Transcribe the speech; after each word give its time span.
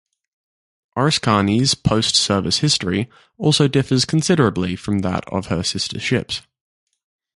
"Oriskany"s 0.97 1.75
post-service 1.75 2.57
history 2.57 3.07
also 3.37 3.67
differs 3.67 4.03
considerably 4.03 4.75
from 4.75 5.01
that 5.01 5.23
of 5.31 5.45
her 5.45 5.61
sister 5.61 5.99
ships. 5.99 6.41